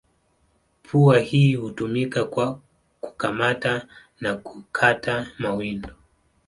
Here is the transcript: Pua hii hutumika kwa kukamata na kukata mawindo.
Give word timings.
Pua 0.83 1.19
hii 1.19 1.55
hutumika 1.55 2.25
kwa 2.25 2.59
kukamata 3.01 3.87
na 4.19 4.33
kukata 4.37 5.27
mawindo. 5.37 5.95